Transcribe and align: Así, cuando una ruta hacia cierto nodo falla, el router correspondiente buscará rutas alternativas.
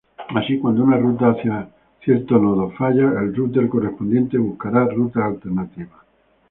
Así, 0.35 0.57
cuando 0.57 0.83
una 0.83 0.97
ruta 0.97 1.29
hacia 1.29 1.69
cierto 2.03 2.39
nodo 2.39 2.71
falla, 2.71 3.03
el 3.19 3.35
router 3.35 3.69
correspondiente 3.69 4.35
buscará 4.39 4.85
rutas 4.87 5.25
alternativas. 5.25 6.01